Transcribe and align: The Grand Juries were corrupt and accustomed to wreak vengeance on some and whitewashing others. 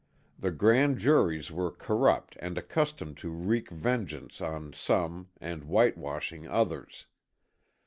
The 0.39 0.49
Grand 0.49 0.97
Juries 0.97 1.51
were 1.51 1.69
corrupt 1.69 2.35
and 2.39 2.57
accustomed 2.57 3.17
to 3.17 3.29
wreak 3.29 3.69
vengeance 3.69 4.41
on 4.41 4.73
some 4.73 5.29
and 5.39 5.61
whitewashing 5.65 6.47
others. 6.47 7.05